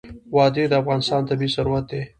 وادي 0.35 0.63
د 0.69 0.73
افغانستان 0.81 1.21
طبعي 1.29 1.49
ثروت 1.55 1.85
دی. 1.91 2.01